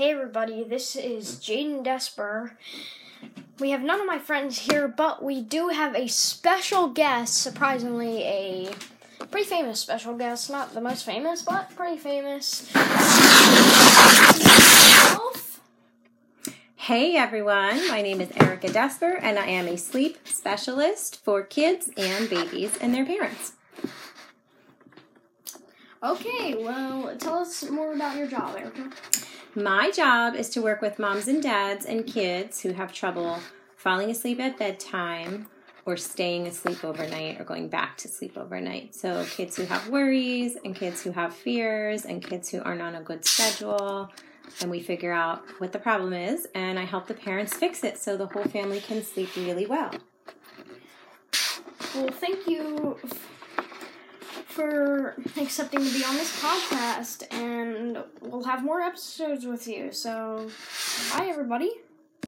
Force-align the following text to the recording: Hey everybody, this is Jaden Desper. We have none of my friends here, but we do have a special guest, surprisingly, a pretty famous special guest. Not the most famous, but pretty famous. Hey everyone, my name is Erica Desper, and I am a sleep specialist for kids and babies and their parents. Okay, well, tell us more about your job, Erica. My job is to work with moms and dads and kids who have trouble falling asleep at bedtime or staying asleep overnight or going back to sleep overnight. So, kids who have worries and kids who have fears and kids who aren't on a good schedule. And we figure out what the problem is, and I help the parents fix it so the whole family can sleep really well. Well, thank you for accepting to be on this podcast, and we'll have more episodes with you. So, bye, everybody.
Hey 0.00 0.12
everybody, 0.12 0.64
this 0.64 0.96
is 0.96 1.34
Jaden 1.34 1.84
Desper. 1.84 2.52
We 3.58 3.68
have 3.72 3.82
none 3.82 4.00
of 4.00 4.06
my 4.06 4.18
friends 4.18 4.60
here, 4.60 4.88
but 4.88 5.22
we 5.22 5.42
do 5.42 5.68
have 5.68 5.94
a 5.94 6.08
special 6.08 6.88
guest, 6.88 7.36
surprisingly, 7.36 8.22
a 8.22 8.70
pretty 9.30 9.46
famous 9.46 9.78
special 9.78 10.16
guest. 10.16 10.48
Not 10.48 10.72
the 10.72 10.80
most 10.80 11.04
famous, 11.04 11.42
but 11.42 11.76
pretty 11.76 11.98
famous. 11.98 12.72
Hey 16.76 17.16
everyone, 17.18 17.86
my 17.88 18.00
name 18.00 18.22
is 18.22 18.30
Erica 18.36 18.68
Desper, 18.68 19.18
and 19.20 19.38
I 19.38 19.48
am 19.48 19.68
a 19.68 19.76
sleep 19.76 20.26
specialist 20.26 21.22
for 21.22 21.42
kids 21.42 21.90
and 21.98 22.30
babies 22.30 22.78
and 22.80 22.94
their 22.94 23.04
parents. 23.04 23.52
Okay, 26.02 26.54
well, 26.54 27.14
tell 27.18 27.40
us 27.40 27.68
more 27.68 27.92
about 27.92 28.16
your 28.16 28.28
job, 28.28 28.56
Erica. 28.56 28.88
My 29.54 29.90
job 29.90 30.36
is 30.36 30.48
to 30.50 30.62
work 30.62 30.80
with 30.80 31.00
moms 31.00 31.26
and 31.26 31.42
dads 31.42 31.84
and 31.84 32.06
kids 32.06 32.60
who 32.60 32.72
have 32.72 32.92
trouble 32.92 33.40
falling 33.76 34.08
asleep 34.08 34.38
at 34.38 34.56
bedtime 34.56 35.48
or 35.84 35.96
staying 35.96 36.46
asleep 36.46 36.84
overnight 36.84 37.40
or 37.40 37.44
going 37.44 37.68
back 37.68 37.96
to 37.98 38.08
sleep 38.08 38.38
overnight. 38.38 38.94
So, 38.94 39.24
kids 39.24 39.56
who 39.56 39.64
have 39.64 39.88
worries 39.88 40.56
and 40.64 40.76
kids 40.76 41.02
who 41.02 41.10
have 41.10 41.34
fears 41.34 42.04
and 42.04 42.22
kids 42.22 42.48
who 42.48 42.62
aren't 42.62 42.82
on 42.82 42.94
a 42.94 43.02
good 43.02 43.24
schedule. 43.24 44.10
And 44.60 44.70
we 44.70 44.80
figure 44.80 45.12
out 45.12 45.42
what 45.58 45.72
the 45.72 45.78
problem 45.80 46.12
is, 46.12 46.46
and 46.54 46.78
I 46.78 46.84
help 46.84 47.08
the 47.08 47.14
parents 47.14 47.54
fix 47.54 47.82
it 47.82 47.98
so 47.98 48.16
the 48.16 48.26
whole 48.26 48.44
family 48.44 48.80
can 48.80 49.02
sleep 49.02 49.34
really 49.36 49.66
well. 49.66 49.92
Well, 51.94 52.08
thank 52.08 52.46
you 52.46 52.98
for 54.60 55.14
accepting 55.38 55.82
to 55.82 55.90
be 55.90 56.04
on 56.04 56.14
this 56.16 56.38
podcast, 56.42 57.24
and 57.32 57.98
we'll 58.20 58.44
have 58.44 58.62
more 58.62 58.82
episodes 58.82 59.46
with 59.46 59.66
you. 59.66 59.90
So, 59.90 60.50
bye, 61.16 61.26
everybody. 61.26 61.70